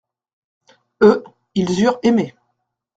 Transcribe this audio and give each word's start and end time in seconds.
Eux, 1.03 1.23
ils 1.53 1.83
eurent 1.83 1.99
aimé. 2.01 2.33